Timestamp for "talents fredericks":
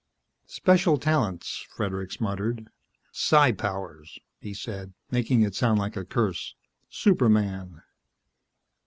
0.97-2.19